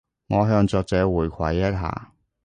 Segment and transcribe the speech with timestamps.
[0.29, 2.11] 我向作者回饋一下